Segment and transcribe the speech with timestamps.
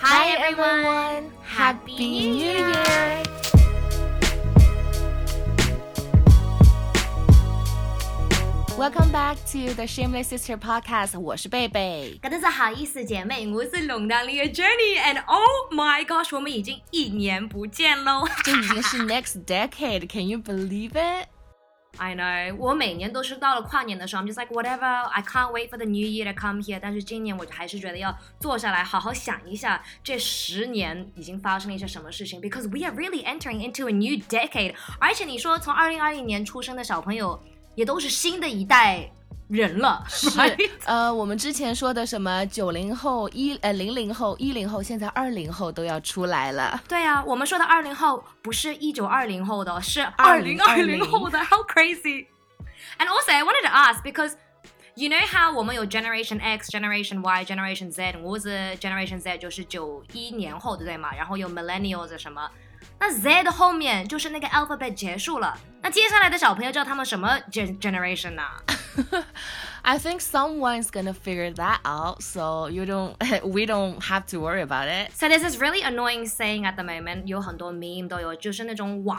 [0.00, 3.22] Hi everyone, Happy New Year!
[8.76, 12.20] Welcome back to the Shameless Sister Podcast，我是贝贝。
[12.22, 18.26] 搿是好意思姐妹，我是龙当里的 Jenny，and oh my gosh，我们已经一年不见喽！
[18.44, 21.28] 这已经是 next decade，can you believe it?
[21.97, 26.79] I know，我每年都是到了跨年的时候，I'm just like whatever，I can't wait for the new year to come here。
[26.81, 34.73] 但是今年我还是觉得要坐下来好好想一下，这十年已经发生了一些什么事情，because we are really entering into a new decade。
[34.99, 37.41] 而且你说从二零二零年出生的小朋友。
[37.73, 39.09] 也都是新的一代
[39.51, 40.29] 人了，是
[40.85, 46.81] 呃，我们之前说的什么九零后、一呃零零后、一零后，现在二零后都要出来了。
[46.87, 52.27] 对啊，我们说的二零后不是一九二零后的，是二零二零后的，How crazy!
[52.97, 54.35] And also, I wanted to ask because
[54.95, 61.13] you know how 我们有 Generation X、Generation Y、Generation Z，我是 Generation Z，就是九一年后的对吗？
[61.13, 62.49] 然后有 Millennials 什么。
[62.98, 68.42] 那 Z 的后面就是那个 alphabet 结束了，那接下来的小朋友叫他们什么 gen generation 呢？
[69.82, 74.88] I think someone's gonna figure that out, so you don't, we don't have to worry about
[74.88, 75.12] it.
[75.12, 77.26] So this is really annoying saying at the moment.
[77.26, 79.18] 有很多 meme 都有，就是那种网，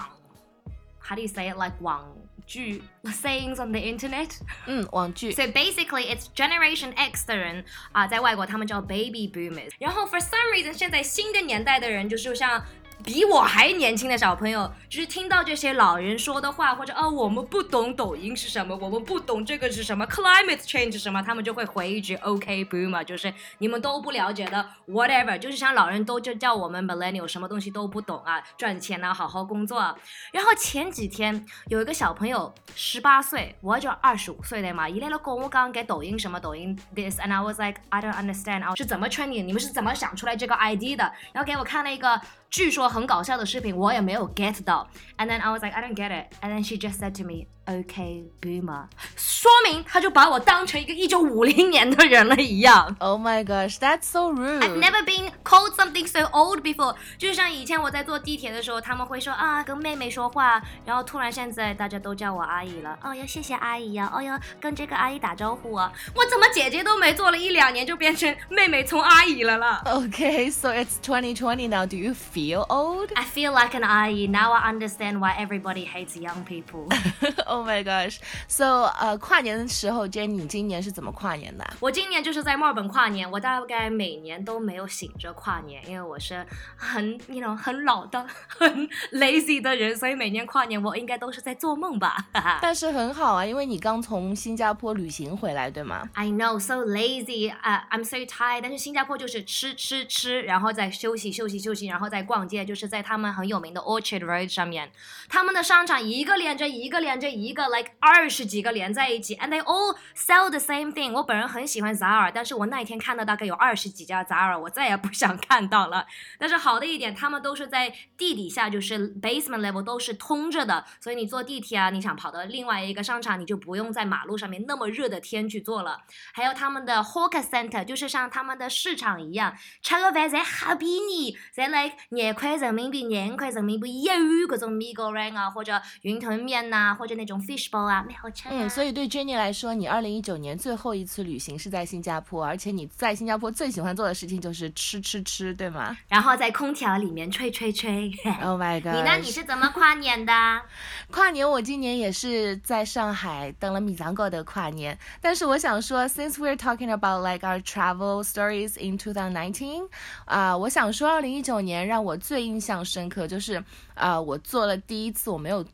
[1.00, 2.04] how do you say it like 网
[2.48, 4.32] 剧 sayings on the internet？
[4.66, 5.32] 嗯，网剧。
[5.32, 9.72] So basically, it's Generation X 的人啊，在外国他们叫 baby boomers。
[9.80, 12.66] 然后 for some reason，现在新的年代的人就是像。
[13.05, 29.97] 比我还年轻的小朋友，就是听到这些老人说的话，或者哦，我们不懂抖音是什么，我们不懂这个是什么，climate change 什么，他们就会回一句 OK boomer，就是你们都不了解的 whatever，就是像老人都就叫我们 millennial，什么东西都不懂啊，赚钱啊，好好工作。
[30.33, 41.13] 然后前几天有一个小朋友十八岁，我就二十五岁的嘛，一来了跟我讲给抖音什么抖音 this，and I was like I don't understand，我是怎么 training，你们是怎么想出来这个 ID 的？
[41.33, 42.21] 然后给我看了一个。
[42.52, 44.88] 据说很搞笑的视频，我也没有 get 到。
[45.18, 46.34] And then I was like, I don't get it.
[46.42, 48.86] And then she just said to me, OK boomer，
[49.18, 52.96] 说明他就把我当成一个一九五零年的人了一样。
[53.00, 54.62] Oh my gosh, that's so rude.
[54.62, 56.96] I've never been called something so old before.
[57.18, 62.98] 就像以前我在坐地铁的时候，他们会说啊，跟妹妹说话，然后突然现在大家都叫我阿姨了。
[63.04, 64.10] 哦，要谢谢阿姨呀。
[64.16, 65.92] 哦要跟这个阿姨打招呼啊。
[66.16, 69.82] 我怎么姐姐都没做了一两年就变成妹妹从阿姨了了？
[69.86, 71.86] Okay, so it's 2020 now.
[71.86, 73.10] Do you feel old?
[73.14, 74.28] I feel like an 阿姨.
[74.28, 76.88] Now I understand why everybody hates young people.
[77.53, 78.17] Oh my gosh!
[78.49, 81.67] So，呃，跨年的时候，Jenny，你今年是怎么跨年的？
[81.81, 83.31] 我今年就是在墨尔本跨年。
[83.31, 86.47] 我大概每年都没有醒着跨年，因为我是
[86.77, 92.25] 很，you know，很老的、 很 lazy 的人，所以每年跨年我应该都是在做梦吧。
[92.63, 97.53] 但是很好啊，因为你刚从新加坡旅行回来，对吗？I know, so lazy.
[97.53, 98.63] 啊，I'm so tired.
[98.63, 104.91] 但是新加坡就是吃吃吃，然后再休息休息休息，然后再逛街，就是在他们很有名的 Orchard Road 上面，
[105.29, 107.42] 他们的商场一个连着一个连着一。
[107.43, 111.13] 一个 like 二十几个连在一起，and they all sell the same thing。
[111.13, 116.07] 我本人很喜欢 Zara，但是我那一天看到大概有二十几家 Zara，我再也不想看到了。
[116.39, 126.03] 但是好的一点，他们都是在地底下，就是 basement level 都是通着的，所以你坐地铁啊，你想跑到另外一个商场，你就不用在马路上面那么热的天去坐了。
[126.33, 134.19] 还有他们的 hawker center，就是像他们的市场一样，吃个饭在哈比尼，在 like 廿块人民币、廿块人民币一碗
[134.49, 137.32] 各种米糕软啊，或者云吞面呐，或者那种。
[137.41, 138.49] Fishbowl 啊，没好吃。
[138.51, 145.97] 嗯，所以对 Jenny 来说，你二零一九年最后一次旅行是在新加坡，而且你在新加坡最喜欢做的事情就是吃吃吃，对吗？
[146.09, 148.13] 然后在空调里面吹吹吹。
[148.43, 148.95] Oh my god！
[148.97, 149.17] 你呢？
[149.23, 150.33] 你是怎么跨年的？
[151.11, 154.99] 跨年我今年也是在上海等了米藏狗的跨年。
[155.21, 159.89] 但是我想说，since we're talking about like our travel stories in 2019，
[160.25, 163.63] 啊，我想说二零一九年让我最印象深刻就是
[163.95, 165.65] 啊，我做了第一次我没有。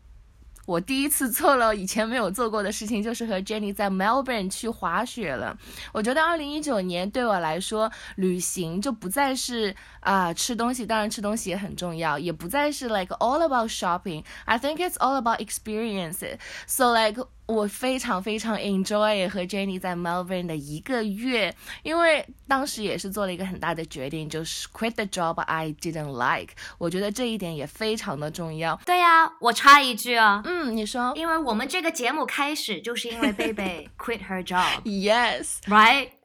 [0.69, 5.57] 我第一次做了以前没有做过的事情，就是和 Jenny 在 Melbourne 去滑雪了。
[5.93, 14.23] 我觉得二零一九年对我来说，旅行就不再是啊吃东西，当然吃东西也很重要，也不再是 like all about shopping。
[14.45, 16.37] I think it's all about experiences.
[16.67, 26.53] So like 我非常非常 enjoy 和 Jenny 在 Melbourne 的一个月，因为当时也是做了一个很大的决定，就是 quit the job I didn't like。
[26.77, 28.79] 我觉得这一点也非常的重要。
[28.85, 34.83] 对呀，我插一句啊，嗯，你说，因为我们这个节目开始就是因为贝贝 quit her job。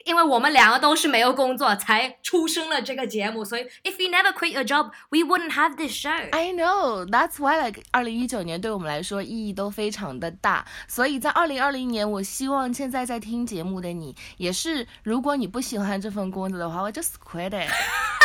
[0.05, 6.29] 因为我们两个都是没有工作才出生了这个节目，所以 if we never quit a job, we wouldn't have this show.
[6.31, 17.69] I know that's why like 二零一九年对我们来说意义都非常的大，所以在二零二零年，我希望现在在听节目的你也是，如果你不喜欢这份工作的话，我 just quit it.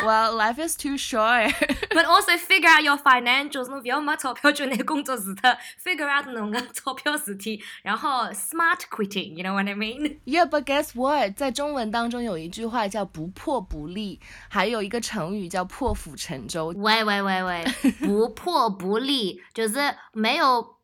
[0.03, 1.53] Well, life is too short.
[1.91, 5.51] But also figure out your financials，侬不要没钞票就拿工作辞脱
[5.83, 10.19] ，figure out 侬个钞票事体，然后 smart quitting，you know what I mean?
[10.25, 11.35] Yeah, but guess what？
[11.35, 16.73] 在中文当中有一句话叫“不破不立”，还有一个成语叫“破釜沉舟”。
[16.77, 17.65] 喂喂喂喂，
[18.01, 19.79] 不破不立就是
[20.13, 20.77] 没有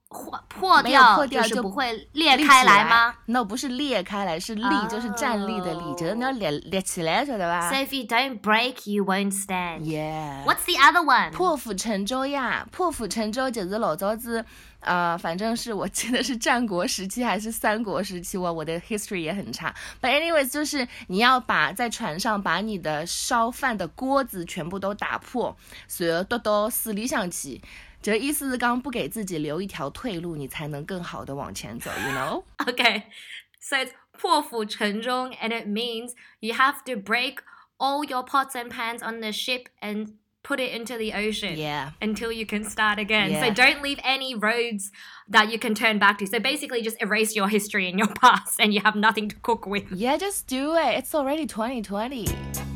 [0.49, 10.45] 破掉，破掉就是不会裂开来吗？？No，不是裂开来，是立哦就是站立的立，就是你要立立起来，晓得吧 So if you don't break, you won't stand.？Yeah。
[10.45, 11.33] What's the other one?
[11.33, 14.45] 破釜沉舟呀，破釜沉舟就是老早子，
[14.84, 19.75] 呃，反正是我记得是战国时期还是三国时期，我我的 history 也很差。
[20.01, 25.57] But anyways，就是你要把在船上把你的烧饭的锅子全部都打破，
[25.88, 27.62] 随后丢到水里向去。
[28.01, 32.44] 这意思是刚不给自己留一条退路，你才能更好的往前走，you know？
[32.60, 33.04] Okay,
[33.60, 37.40] so it's 破釜沉舟, and it means you have to break
[37.78, 40.13] all your pots and pans on the ship and
[40.44, 41.58] put it into the ocean.
[41.58, 41.91] Yeah.
[42.00, 43.32] Until you can start again.
[43.43, 44.93] So don't leave any roads
[45.29, 46.26] that you can turn back to.
[46.26, 49.67] So basically, just erase your history and your past, and you have nothing to cook
[49.67, 49.91] with.
[49.91, 50.99] Yeah, just do it.
[50.99, 52.74] It's already 2020.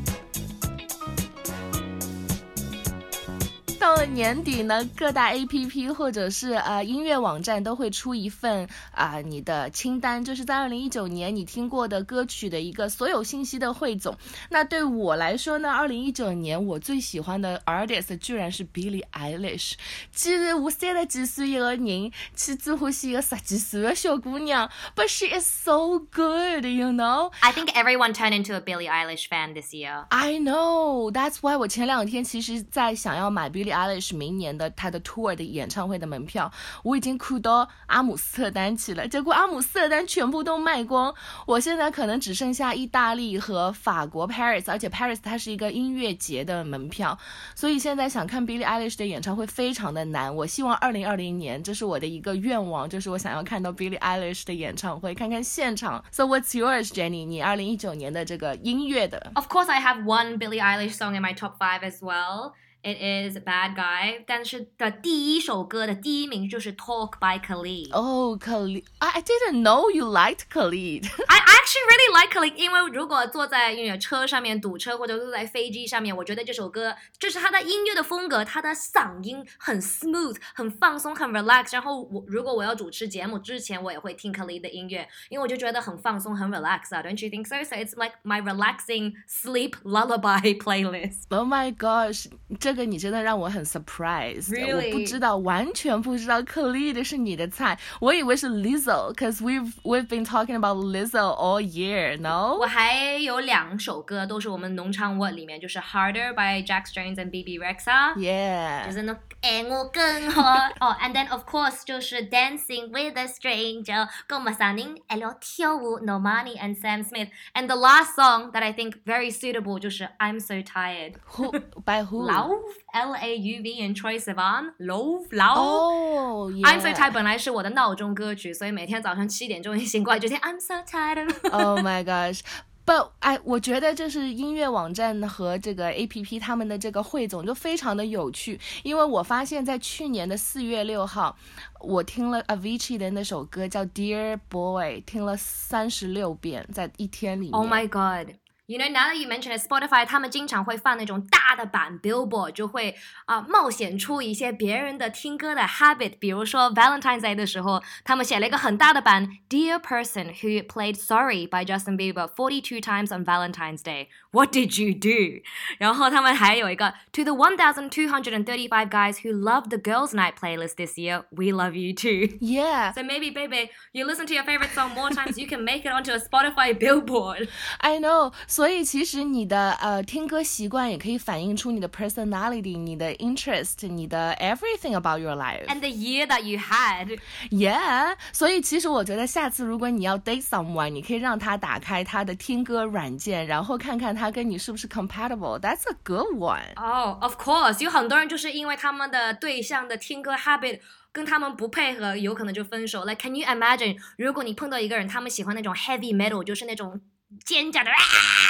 [3.79, 14.17] 到了年底呢，各大 A P P 或者是呃音乐网站都会出一份啊、你的清单，就是在二零一九年你听过的歌曲的一个所有信息的汇总。
[14.51, 19.75] 那对我来说呢，二零一九年我最喜欢的 artist 居然是 Billie Eilish。
[20.11, 27.31] 既然我三十几岁一个人去最欢喜一个十几岁的小姑娘，But she is so good, you know。
[27.41, 30.07] I think everyone turned into a Billie Eilish fan this year.
[30.11, 36.52] I know, that's why 我前两天其实在想要买 Billie Eilish 明年的她的 tour 的演唱会的门票，
[36.84, 41.14] 我已经哭到阿姆斯特丹去了，结果阿姆斯特丹全部都卖光，
[41.46, 47.18] 我现在可能只剩下意大利和法国 Paris，而且 Paris 它是一个音乐节的门票，
[47.56, 50.36] 所以现在想看 Billie Eilish 的演唱会非常的难。
[50.36, 56.04] 我希望二零二零年，这是我的一个愿望，就是我想要看到 Billie Eilish 的演唱会，看看现场。
[56.12, 57.26] So what's yours, Jenny？
[57.26, 62.54] 你二零一九年的这个音乐的 Of course, I have one Billie Eilish song in my top five as well.
[62.88, 64.26] It is Bad Guy.
[64.28, 67.94] 但是的第一首歌的第一名就是 Talk by Khalid.
[67.94, 68.84] Oh, Khalid.
[69.00, 71.06] I, I didn't know you liked Khalid.
[71.28, 81.72] I actually really like Khalid，因为如果坐在那个车上面堵车，或者坐在飞机上面，我觉得这首歌就是他的音乐的风格，他的嗓音很 smooth，很放松，很 relax。
[81.72, 87.64] 然后我如果我要主持节目之前，我也会听 Khalid 的音乐，因为我就觉得很放松，很 relax 啊，Don't you think so?
[87.64, 91.28] So it's like my relaxing sleep lullaby playlist.
[91.30, 92.26] Oh my gosh，
[92.60, 94.50] 这 个你真的让我很 surprised。
[94.50, 94.94] Really？
[94.94, 102.18] 我不知道，完全不知道 Khalid 是你的菜，我以为是 Lizzo，cause we've we've been talking about Lizzo all year.
[102.58, 102.68] 我 No？
[102.68, 108.16] 还有两首歌都是我们农场 What 里面，就是 Harder by Jack Jones and BB Rexa。
[108.16, 108.92] 就 Yeah。
[108.92, 110.42] 是那爱我更好
[110.80, 118.64] 哦，and then of course 就是 Dancing with a Stranger，跟我们三人爱聊跳舞，Normani and Sam Smith，and the last song that
[118.64, 121.16] I think very suitable 就是 I'm so tired。
[121.36, 121.52] Who
[121.84, 122.24] by who？
[122.24, 122.57] Lauv
[122.93, 126.65] L A U V and Troy Sivan Love yeah.
[126.65, 131.31] I'm so tired 本来是我的闹钟歌曲，所以每天早上七点钟一醒过来就听 I'm so tired。
[131.51, 132.41] Oh my gosh.
[132.87, 141.37] But 哎，我觉得就是音乐网站和这个 A P P 他们的这个汇总就非常的有趣，因为我发现，在去年的四月六号，
[141.81, 147.53] 我听了 Avicii 的那首歌叫 Dear Boy，听了三十六遍，在一天里面。
[147.53, 148.35] Oh my god.
[148.68, 156.14] You know, now that you mention it, Spotify 他们经常会放那种大的版 Billboard，就会啊、冒险出一些别人的听歌的 habit。
[156.18, 163.82] 比如说 Valentine's Day 的时候，他们写了一个很大的版 Dear person who played Sorry by Justin Bieber 42 times on Valentine's
[163.84, 165.44] Day, what did you do?
[165.78, 171.76] 然后他们还有一个 To the 1,235 guys who loved the Girls Night playlist this year, we love
[171.76, 172.38] you too.
[172.40, 175.86] Yeah, So maybe, baby, you listen to your favorite song more times, you can make
[175.86, 177.50] it onto a Spotify Billboard.
[177.82, 178.32] I know。
[178.58, 185.66] 所以其实你的呃听歌习惯也可以反映出你的 personality、你的 interest、你的 everything about your life。
[185.68, 187.20] and the year that you had.
[187.50, 196.74] Yeah，所以其实我觉得下次如果你要 date someone，你可以让他打开他的听歌软件，然后看看他跟你是不是 compatible。That's a good one。
[196.76, 200.80] Oh, of course，有很多人就是因为他们的对象的听歌 habit
[201.12, 203.06] 跟他们不配合，有可能就分手。
[203.06, 203.98] Like, can you imagine？
[204.18, 207.00] 如果你碰到一个人，他们喜欢那种 heavy metal，就是那种
[207.46, 207.96] 尖叫的啊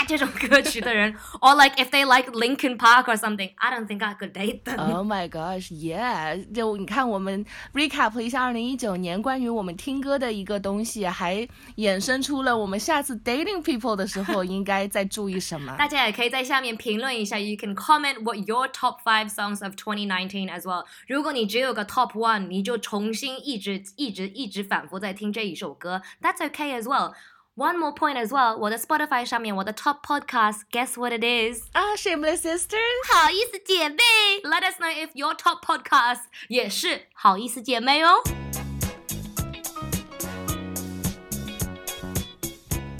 [0.05, 4.63] 这种歌曲的人，or like if they like Linkin Park or something, I don't think I could date
[4.65, 4.75] them.
[4.77, 6.53] Oh my gosh, yeah！
[6.53, 15.73] 就你看，我们 recap 了一下二零一九年关于我们听歌的一个东西，还衍生出了我们下次 dating people 的时候应该再注意什么。
[15.77, 20.83] 大家也可以在下面评论一下，You can comment what your top five songs of 2019 as well。
[21.07, 27.13] 如果你只有个 top one，你就重新一直一直一直反复在听这一首歌，That's okay as well。
[27.57, 31.67] One more point as well，我的 Spotify 上面我的 top podcast，guess what it is？
[31.73, 32.79] 啊，Shameless Sisters，
[33.13, 33.97] 好意思姐妹，
[34.43, 38.23] Let us know if your top podcast 也是好意思姐妹哦。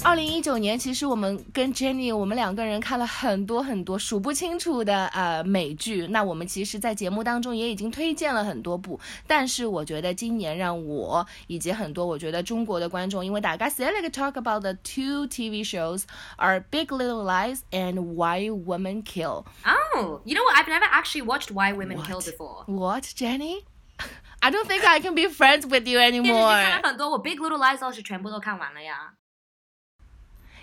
[0.07, 6.05] 二零一九年，其实我们跟 Jenny，我们两个人看了很多很多数不清楚的呃美剧。
[6.07, 8.99] 那我们其实，在节目当中也已经推荐了很多部。
[9.25, 16.03] 但是我觉得今年让我以及很多我觉得中国的观众，因为大家 select talk about the two TV shows
[16.35, 19.45] are Big Little Lies and Why Women Kill.
[19.65, 20.57] Oh, you know what?
[20.57, 22.65] I've never actually watched Why Women Kill before.
[22.67, 23.65] What, Jenny?
[24.41, 26.61] I don't think I can be friends with you 电 视剧 anymore.
[26.61, 29.13] 看了很多，我 Big Little Lies 倒是全部都看完了呀。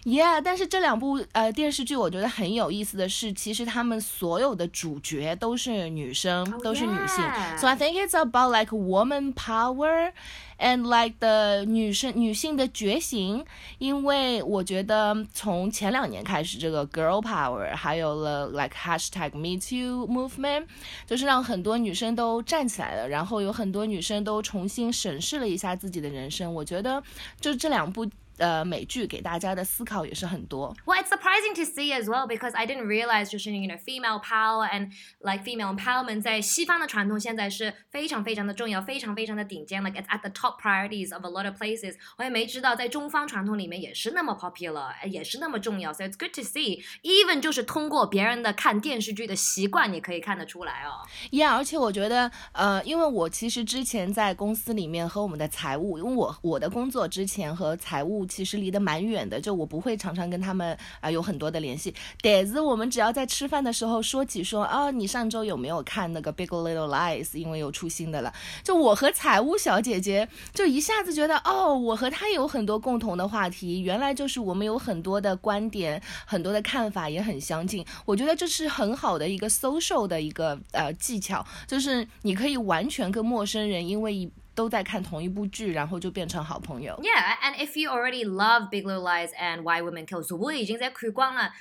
[0.06, 7.26] Yeah，但是这两部呃电视剧，我觉得很有意思的是，其实他们所有的主角都是女生 Oh, 都是女性。
[7.58, 10.12] So I think it's about like woman power
[10.60, 13.44] and like the 女生女性的觉醒。
[13.80, 20.68] 因为我觉得从前两年开始，这个 girl power 还有了 like hashtag Me Too movement，
[21.08, 26.54] 就是让很多女生都站起来了，然后有很多女生都重新审视了一下自己的人生。
[26.54, 27.02] 我觉得
[27.42, 28.08] 就这两部。
[28.38, 30.76] 呃，美剧给大家的思考也是很多。
[30.86, 34.70] Well, it's surprising to see as well because I didn't realize 就是 you know female power
[34.70, 41.96] and like female empowerment 在西方的传统现在是非常非常的重要，非常非常的顶尖，like it's at the top priorities of a lot of places。
[42.18, 46.84] 我也没知道在中方传统里面也是那么 popular，也是那么重要，so it's good to see。
[47.04, 51.06] even 就是通过别人的看电视剧的习惯，你可以看得出来哦。
[51.32, 61.94] Yeah，而且我觉得，呃，因为我其实之前在公司里面和我们的财务，因为我我的工作之前和财务其实离得蛮远的，就我不会常常跟他们啊、有很多的联系。
[62.22, 67.26] 但是我们只要在吃饭的时候说起说，啊，你上周有没有看那个《Big Little Lies》？
[67.38, 77.86] 因为有出新的了，就我和财务小姐姐就一下子觉得，哦，我和她有很多共同的话题，原来就是我们有很多的观点、很多的看法也很相近。
[78.06, 87.00] 我觉得这是很好的一个 social 的一个呃技巧，就是你可以完全跟陌生人，因为一都在看同一部剧，然后就变成好朋友。
[87.04, 91.52] Yeah, and if you already love Big Little Lies and Why Women Kill，我已经在看光了。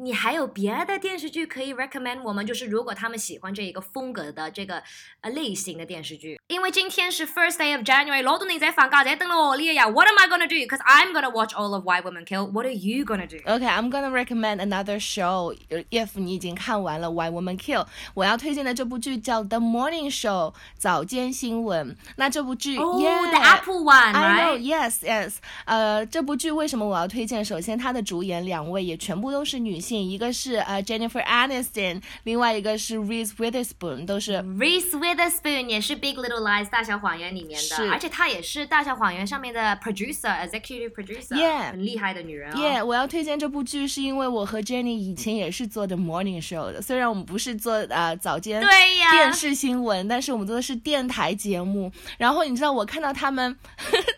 [0.00, 2.46] 你还有别的电视剧可以 recommend 我们？
[2.46, 4.80] 就是如果他们喜欢这一个风格的这个
[5.22, 9.88] 呃类型的电视剧，因为今天是 first day of January，老多人在放假，在等了我哩呀。
[9.88, 10.54] What am I gonna do?
[10.54, 12.46] Because I'm gonna watch all of Why Women Kill.
[12.46, 13.38] What are you gonna do?
[13.38, 15.52] Okay, I'm gonna recommend another show.
[15.90, 21.96] If 你已经看完了《Why Women Kill》，我要推荐的这部剧叫《The Morning Show》早间新闻。
[22.14, 24.60] 那这部剧 Oh, yeah, the Apple one, I know, right?
[24.60, 25.34] yes, yes.
[25.64, 27.44] 呃，这部剧为什么我要推荐？
[27.44, 42.57] 首先，它的主演两位也全部都是女 性，一个是呃 Jennifer Aniston，另外一个是 Reese Witherspoon，都是 Reese Witherspoon 也是 Big Little Lies 大小谎言里面的，而且她也是大小谎言上面的 producer、executive producer，、很厉害的女人哦。
[42.59, 51.91] 耶我要推荐这部剧是因为我和 Jenny 以前也是做的 morning show 的，虽然我们不是做呃早间对呀电视新闻，但是我们做的是电台节目。
[52.17, 53.57] 然后你知道我看到他们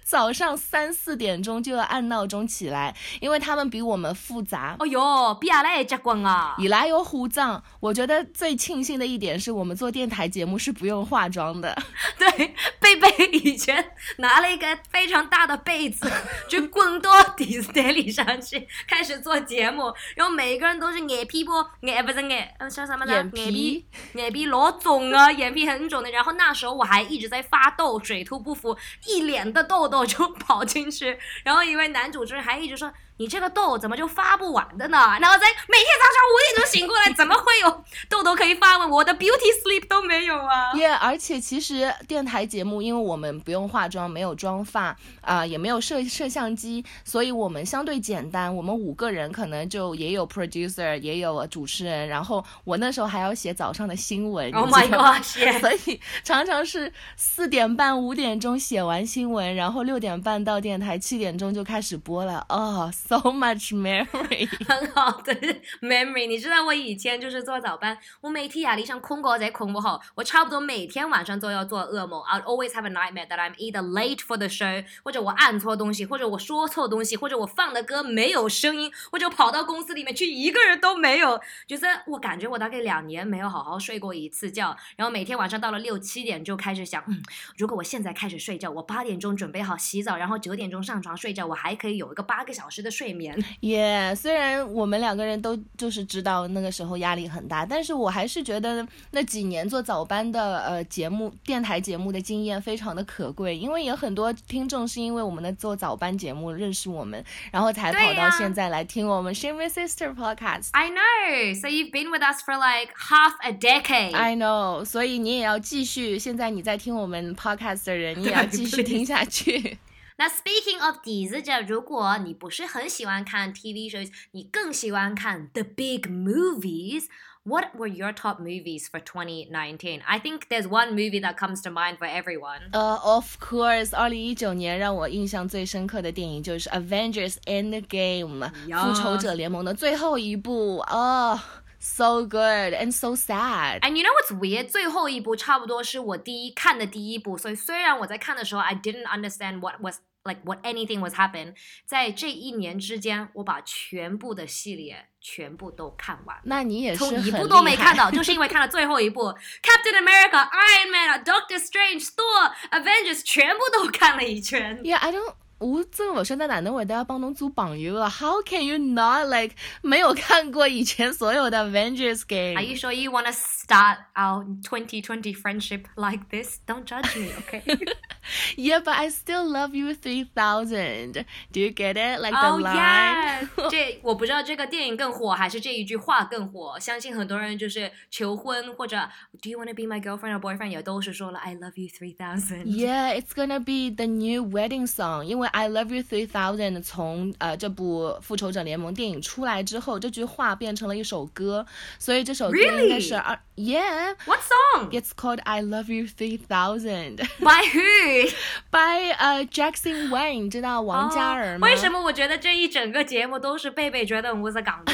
[0.06, 4.76] 早上三四点钟就要按闹钟起来，因为他们比我们复杂。
[4.78, 6.56] 哦哟，比阿拉还结棍啊！
[6.60, 11.76] 以来有护藏，我觉得最庆幸的一点是我们做电台节目是不用化妆的。
[12.20, 16.08] 对，贝贝以前拿了一个非常大的被子，
[16.48, 23.12] 就滚到电视台里上去，开始做节目，然后每个人都是眼皮不眼不是眼，嗯叫什么呢？
[23.12, 26.12] 眼皮皮眼皮老肿啊，眼皮很肿的。
[26.12, 32.92] 然后那时候我还一直在发痘，水土不服，一脸的痘痘我就 跑进去，然后一位男主持人还一直说。
[33.18, 34.98] 你这个痘怎么就发不完的呢？
[35.22, 38.90] 然后在每天早上五点钟醒过来，怎么会有痘痘可以发完？
[38.90, 40.74] 我的 beauty sleep 都没有啊！
[40.76, 48.54] 耶而且其实电台节目，因为我们不用化妆，没有妆发啊、也没有摄摄像机，所以我们相对简单。
[48.54, 54.52] 我们五个人可能就也有 producer，也有主持人，然后我那时候还要写早上的新闻。
[54.52, 62.46] Oh my 知道吗 gosh！yes 所以常常是四点半、五点钟写完新闻，然后六点半到电台，七点钟就开始播了。
[62.50, 64.48] 哦、so much memory。
[64.68, 65.34] 很好的
[65.82, 66.28] memory。
[66.28, 72.22] 你知道我以前就是做早班，我每天夜里想困觉仔困不好，我差不多每天晚上都要做噩梦。
[72.24, 81.40] I'd always have a nightmare that I'm either late for the show，或者我按错东西，或者我说错东西，或者我放的歌没有声音，或者跑到公司里面去一个人都没有。
[81.68, 87.22] 就是我感觉我大概两年没有好好睡过一次觉，然后每天晚上到了六七点就开始想，嗯，
[87.58, 93.36] 如果我现在开始睡觉，我八点钟准备好洗澡，然后九点钟上床睡觉，我还可以有一个八个小时的睡眠。
[93.62, 110.70] Yeah，虽然我们两个人都就是知道那个时候压力很大，但是我还是觉得那几年做早班的呃节目电台节目的经验非常的可贵，因为有很多听众是因为我们的做早班节目认识我们，然后才跑到现在来听我们 Shameless Sister Podcast。
[110.72, 111.54] I know.
[111.60, 114.16] So you've been with us for like half a decade.
[114.16, 116.18] I know，所以你也要继续。
[116.18, 119.78] 现在你在听我们 podcast 的人，你也要继续听下去。
[120.17, 130.03] 那 Speaking of 底子者，如果你不是很喜欢看 TV shows，你更喜欢看 the big movies。What were your top movies for 2019?
[130.05, 132.69] I think there's one movie that comes to mind for everyone.
[132.73, 140.81] 呃、uh,，Of course，二零一九年让我印象最深刻的电影就是《Avengers Endgame》复仇者联盟的最后一部。
[140.81, 141.41] 哦、
[141.83, 143.81] So good and so sad.
[143.81, 144.69] And you know what's weird?
[144.69, 151.55] 最后一部差不多是我第一看的第一部，所以虽然我在看的时候 I didn't understand what was like what anything was happen，
[151.87, 156.37] 在这一年之间，我把全部的系列全部都看完。
[156.45, 159.33] 那你也是从一部都没看到，就是因为看了最后一部
[159.63, 164.79] Captain America、Iron Man、Doctor Strange、Thor、Avengers 全部都看了一圈。
[164.83, 165.33] Yeah, I don't.
[165.65, 168.09] 我真系觉得哪能会得帮侬做朋友啊？
[168.09, 172.55] How can you not like 没有看过以前所有的 Avengers game？
[172.57, 176.61] Are you sure you want to start our 2020 friendship like this?
[176.67, 177.63] Don't judge me, okay?
[178.57, 181.25] Yeah, but I still love you three thousand.
[181.53, 182.21] Do you get it?
[182.23, 182.77] Like the Oh line?
[182.77, 186.79] yeah， 这我不知道这个电影更火还是这一句话更火。
[186.81, 188.97] 相信很多人就是求婚或者
[189.43, 192.65] Do you want to be my girlfriend or boyfriend 也都是说了 I love you three thousand。
[192.65, 195.25] Yeah, it's gonna be the new wedding song.
[195.25, 201.66] 因为 I love you three thousand 从呃这部复仇者联盟电影出来之后，这句话变成了一首歌，
[201.98, 203.16] 所以这首歌应该是?
[203.16, 204.16] 二 Yeah.
[204.26, 204.90] What song?
[204.92, 208.30] It's called I Love You Three Thousand By who?
[208.70, 211.66] by 呃、Jackson Wang，你知道王嘉尔吗？
[211.66, 214.92] 哦为什么我觉得这一整个节目都是贝贝觉得我是港督？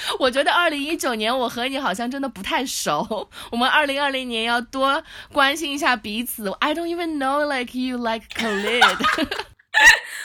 [0.19, 6.49] 我觉得二零一九年我和你好像真的不太熟，我们二零二零年要多关心一下彼此。
[6.59, 8.97] I don't even know like you like Khalid.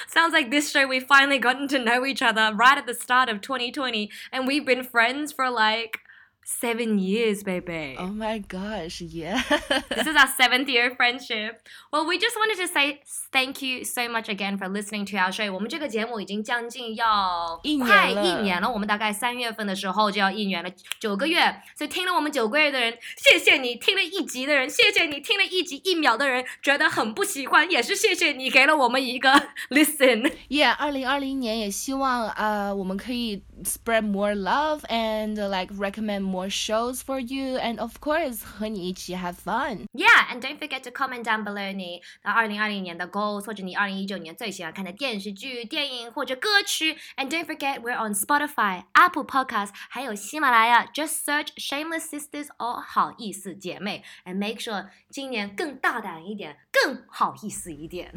[0.09, 3.29] Sounds like this show we finally gotten to know each other right at the start
[3.29, 6.01] of 2020 and we've been friends for like
[6.51, 7.95] seven years, baby.
[7.99, 9.43] oh my gosh, yeah.
[9.91, 11.61] This is our seventh year friendship.
[11.93, 15.31] Well, we just wanted to say thank you so much again for listening to our
[15.31, 15.53] show.
[15.53, 21.39] 我们这个节目已经将近要一年快了一年了，我们大概三月份的时候就要一年了，九个月。
[21.77, 29.31] 所以听了我们九个月的人，谢谢你；听了一集的人，谢谢你；听了一集一秒的人，觉得很不喜欢，也是谢谢你给了我们一个
[29.69, 30.33] listen。
[30.49, 39.15] Yeah，二零二零年也希望呃我们可以 spread more love and like recommend more shows for you and of course 和你一起
[39.15, 39.87] have fun。
[39.93, 46.97] Yeah, and don't forget to comment down below 你的二零二零年的 goals，或者你二零一九年最喜欢看的电视剧、电影或者歌曲。
[47.17, 50.87] And don't forget we're on Spotify, Apple Podcasts，还有喜马拉雅。
[50.95, 58.13] Just search Shameless Sisters or 好意思姐妹，and make sure 今年更大胆一点，更好意思一点。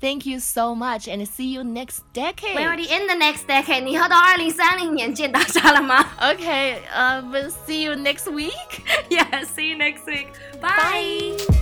[0.00, 2.54] Thank you so much and see you next decade.
[2.54, 8.52] We're already in the next decade，你要到二零 三零年见大家了吗 Okay, uh, we'll see you next week.
[9.08, 10.28] ？Yeah, see you next week.
[10.60, 11.36] Bye.
[11.48, 11.59] Bye.